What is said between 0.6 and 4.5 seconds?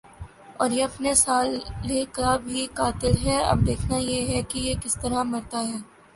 یہ اپنے سالے کا بھی قاتل ھے۔ اب دیکھنا یہ ھے